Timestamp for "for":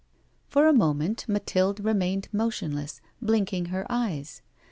0.47-0.67